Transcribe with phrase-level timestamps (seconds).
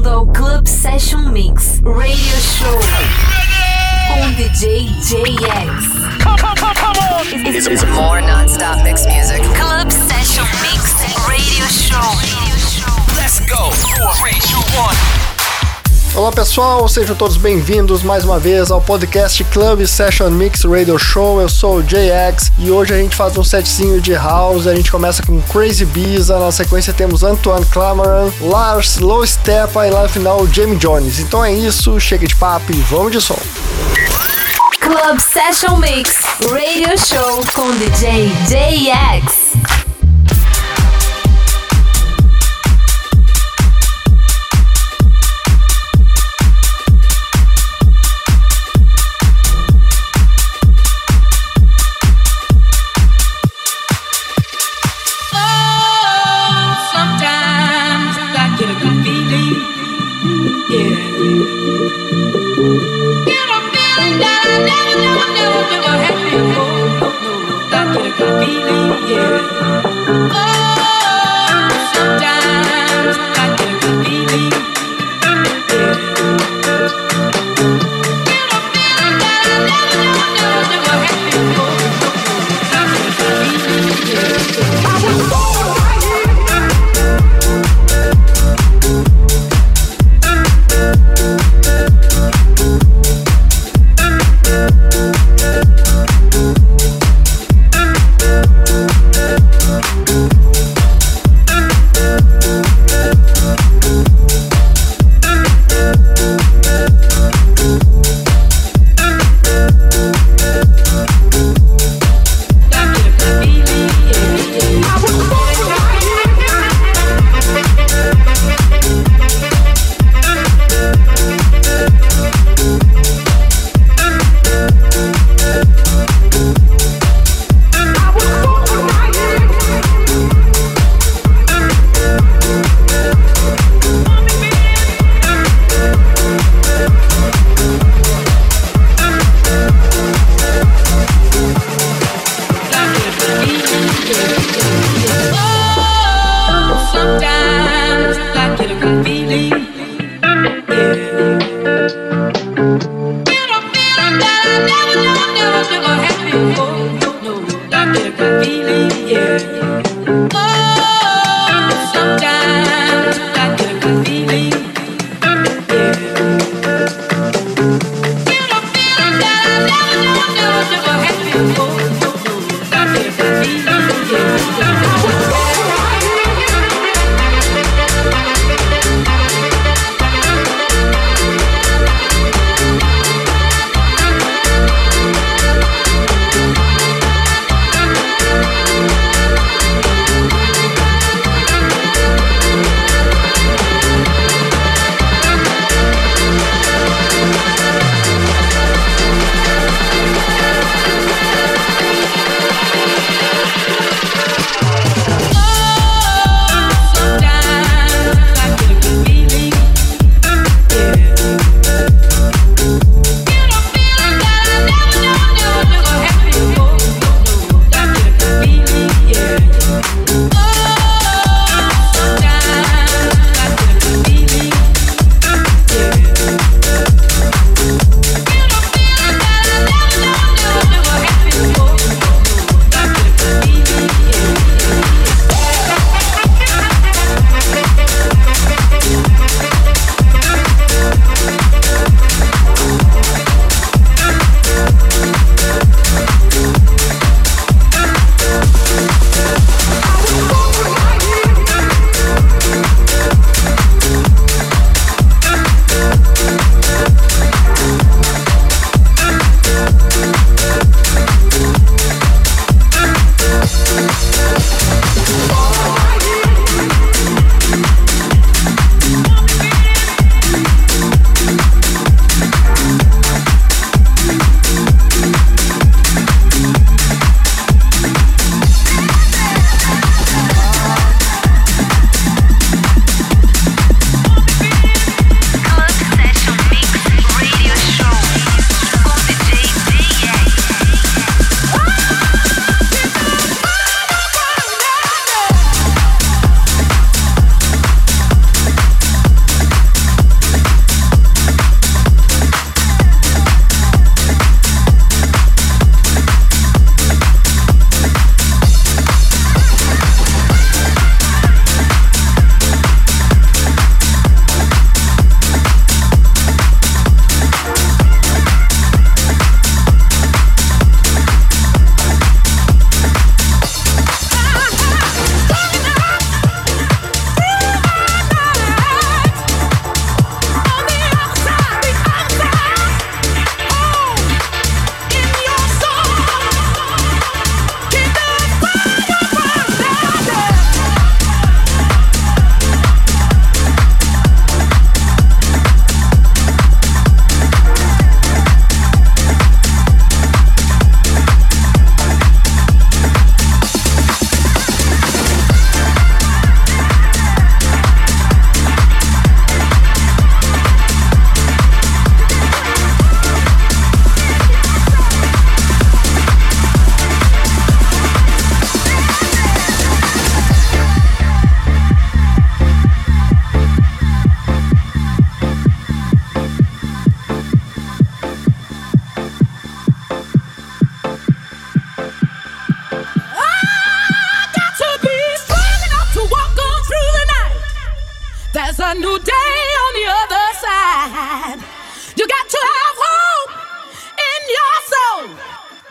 [0.00, 2.78] bem-vindo ao Club Session Mix Radio Show
[4.08, 5.84] com DJ JX.
[7.32, 9.42] It's, it's more non-stop mix music.
[9.56, 10.94] Club Session Mix
[11.28, 12.00] Radio Show.
[13.16, 13.70] Let's go.
[14.18, 15.39] Three, two, one.
[16.14, 21.40] Olá pessoal, sejam todos bem-vindos mais uma vez ao podcast Club Session Mix Radio Show.
[21.40, 24.66] Eu sou o JX e hoje a gente faz um setzinho de house.
[24.66, 29.90] A gente começa com Crazy Biza, na sequência temos Antoine Clamaran, Lars, Low Steppa e
[29.90, 31.20] lá no final Jamie Jones.
[31.20, 33.38] Então é isso, chega de papo e vamos de som.
[34.80, 36.16] Club Session Mix
[36.50, 39.49] Radio Show com DJ JX.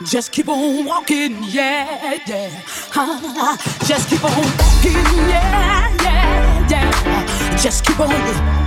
[0.10, 2.50] Just keep on walking, yeah, yeah.
[2.66, 3.56] Huh?
[3.86, 7.56] Just keep on walking, yeah, yeah, yeah.
[7.56, 8.59] Just keep on.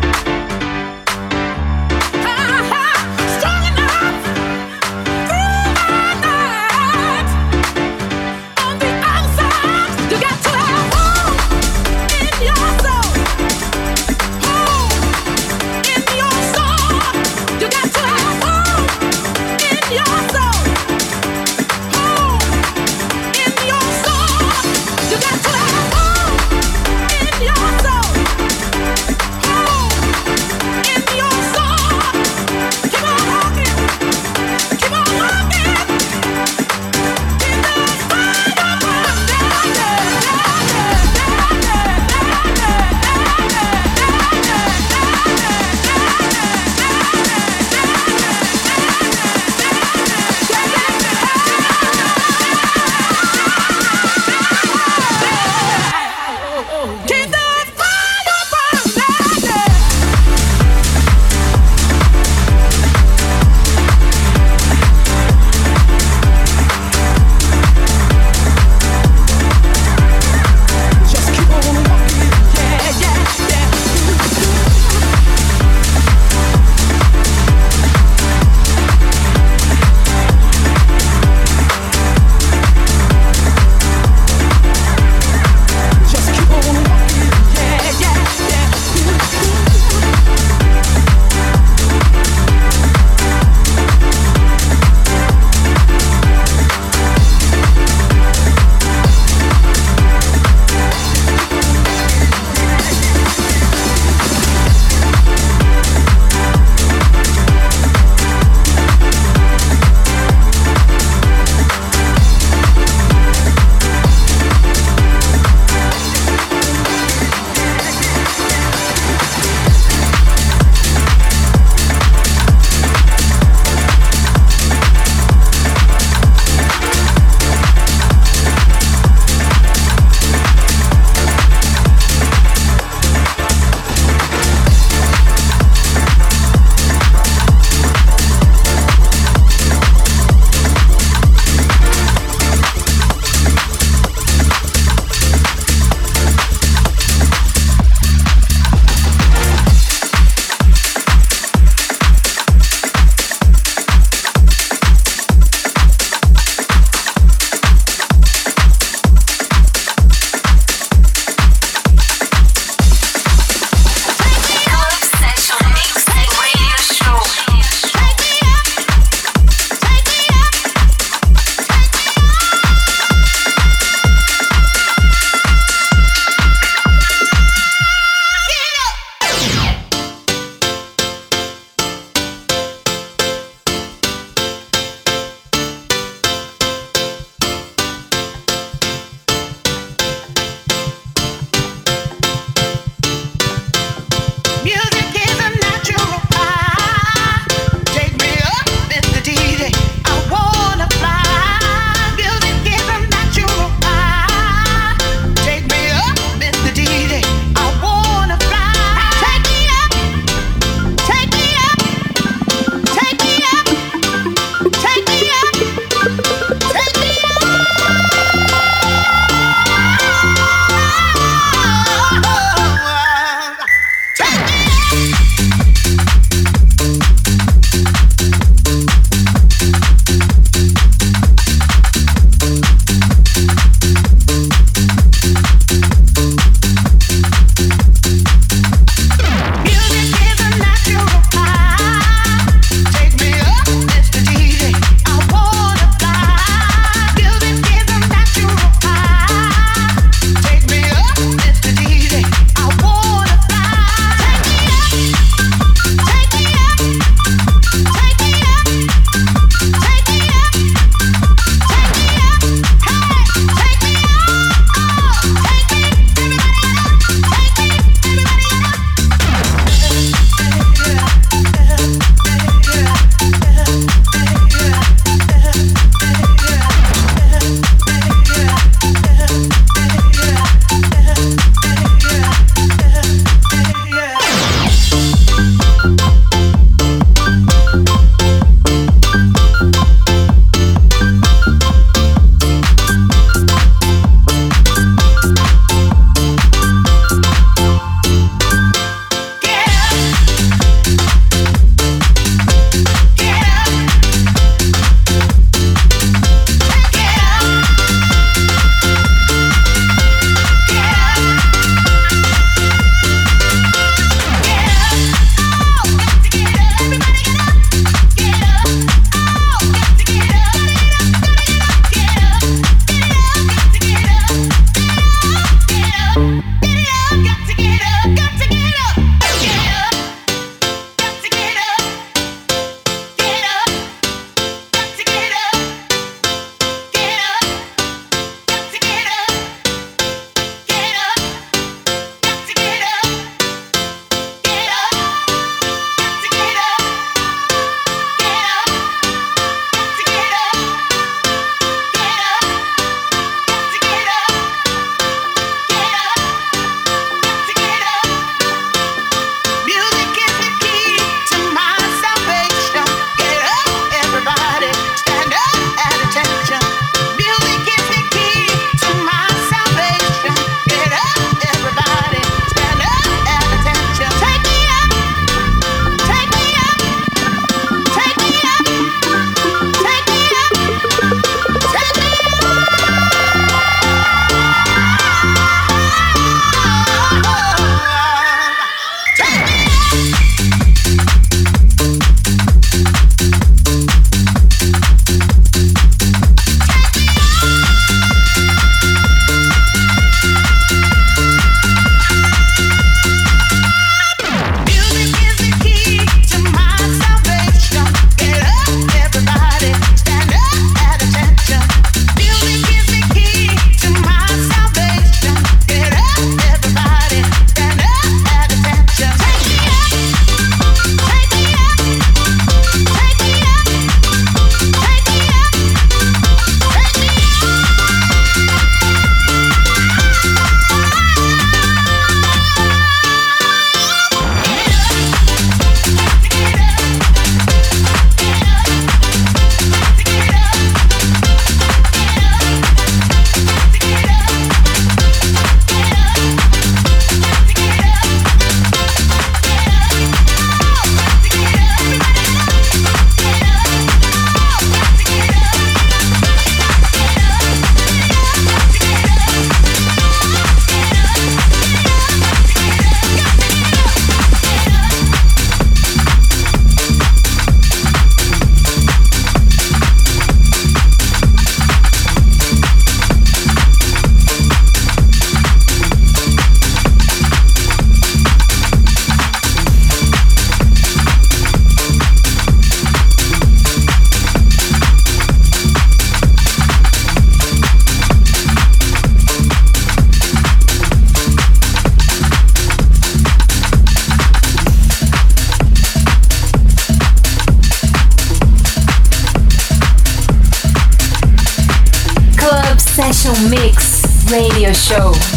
[504.93, 505.32] Show.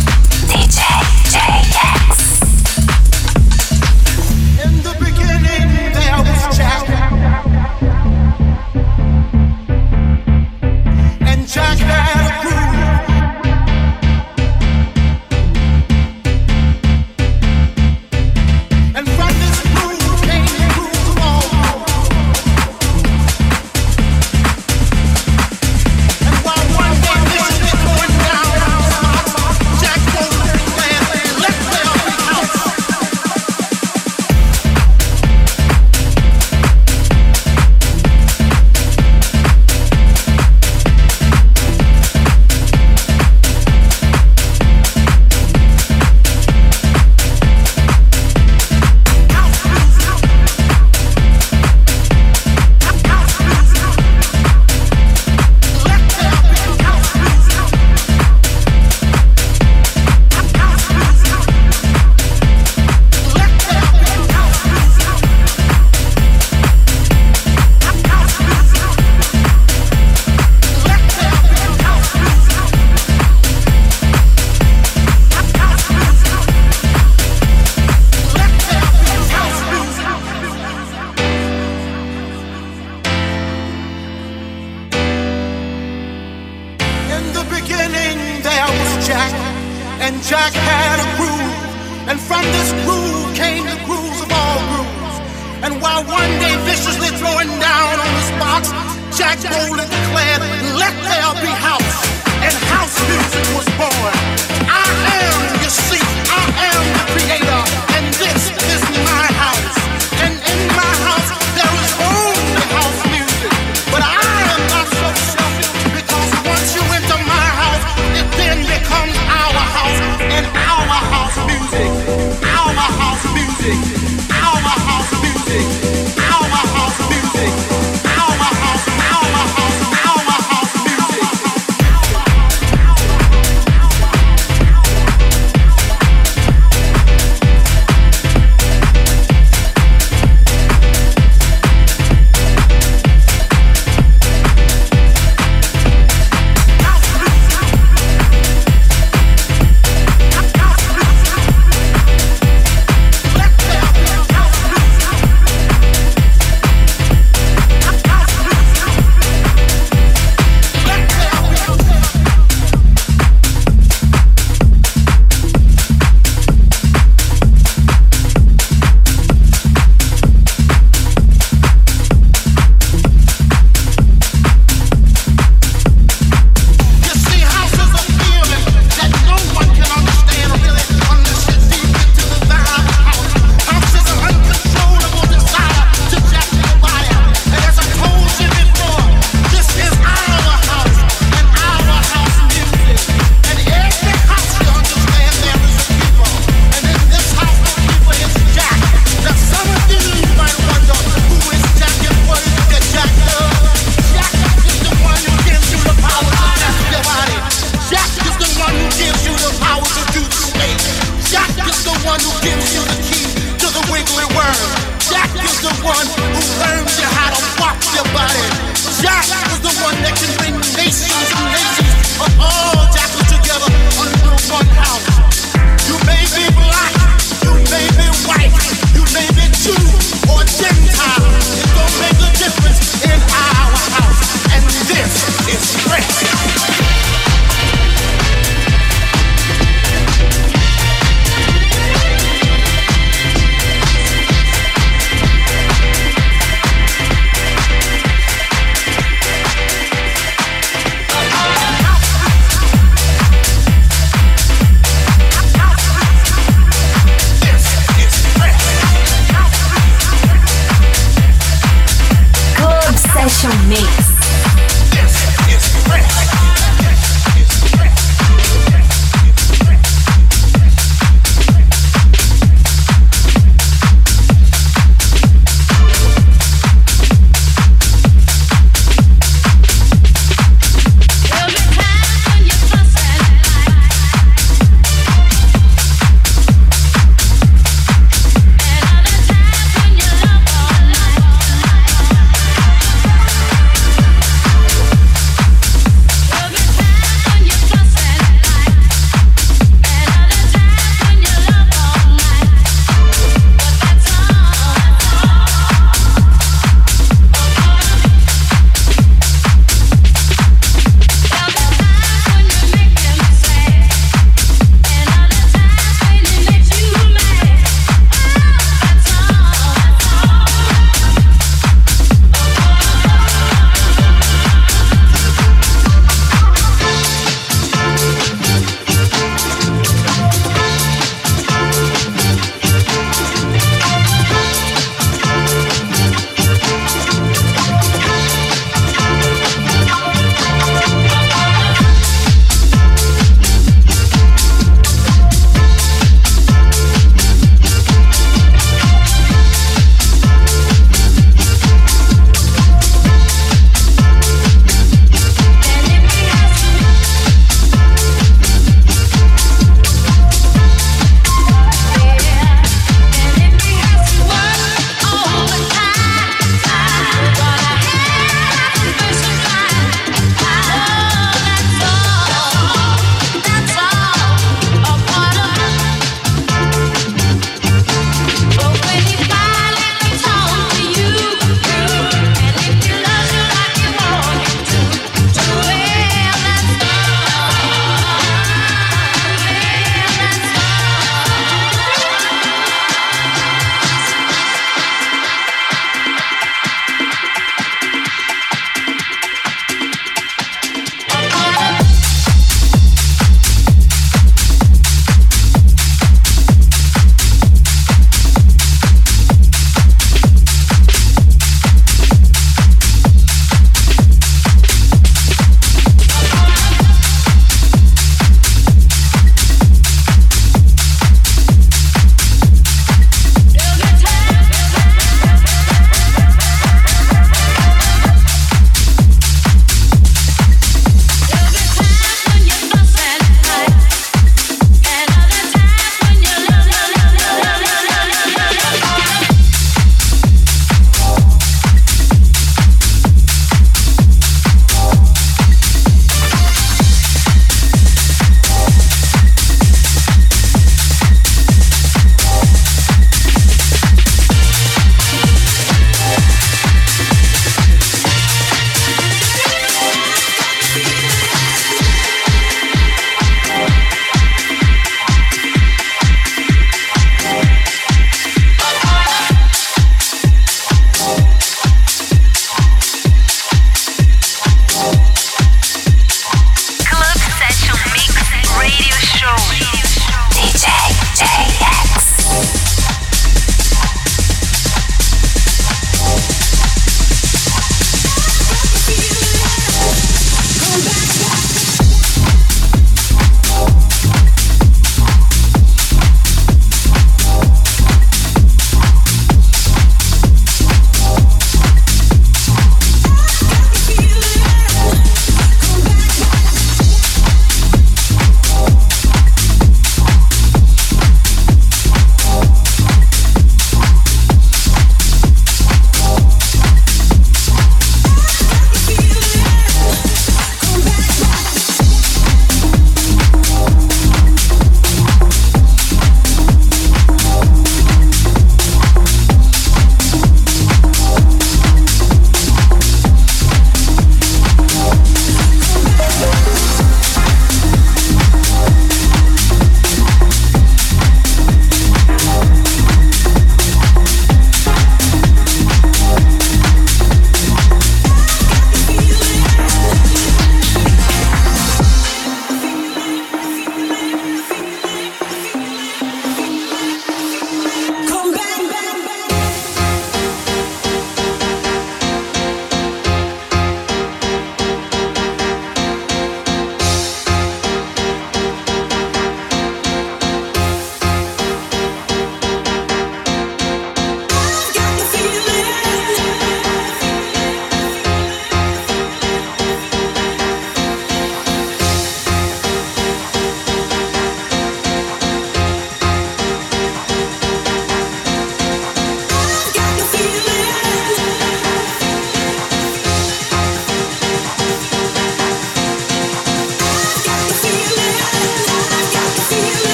[99.41, 100.04] Jack boldly